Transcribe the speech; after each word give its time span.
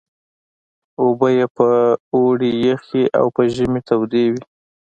اوبه 1.01 1.27
یې 1.37 1.45
په 1.57 1.67
اوړي 2.15 2.51
یخې 2.67 3.03
او 3.19 3.25
په 3.35 3.41
ژمي 3.53 3.81
تودې 3.87 4.25
وې. 4.31 4.43